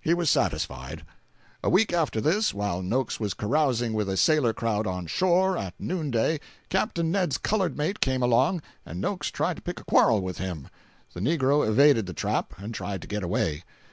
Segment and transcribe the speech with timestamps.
[0.00, 1.04] He was satisfied.
[1.64, 5.74] A week after this, while Noakes was carousing with a sailor crowd on shore, at
[5.80, 6.96] noonday, Capt.
[6.98, 10.68] Ned's colored mate came along, and Noakes tried to pick a quarrel with him.
[11.12, 13.64] The negro evaded the trap, and tried to get away.